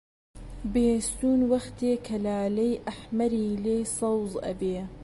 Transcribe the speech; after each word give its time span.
بێستوون 0.73 1.41
وەختێ 1.51 1.93
کە 2.05 2.15
لالەی 2.25 2.81
ئەحمەری 2.87 3.45
لێ 3.63 3.77
سەوز 3.97 4.31
ئەبێ 4.45 4.77